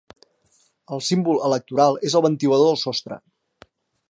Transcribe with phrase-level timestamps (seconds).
[0.97, 3.21] El símbol electoral és el ventilador de sostre.